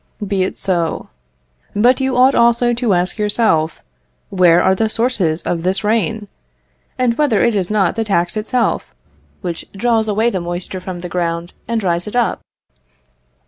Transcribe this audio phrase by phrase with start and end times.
[0.25, 1.09] Be it so.
[1.75, 3.83] But you ought also to ask yourself
[4.31, 6.27] where are the sources of this rain,
[6.97, 8.95] and whether it is not the tax itself
[9.41, 12.41] which draws away the moisture from the ground and dries it up?